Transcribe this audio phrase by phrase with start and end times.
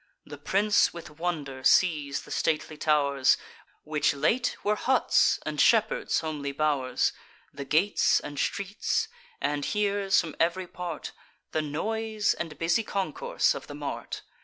[0.25, 3.37] The prince with wonder sees the stately tow'rs,
[3.83, 7.13] Which late were huts and shepherds' homely bow'rs,
[7.53, 9.09] The gates and streets;
[9.39, 11.11] and hears, from ev'ry part,
[11.51, 14.23] The noise and busy concourse of the mart.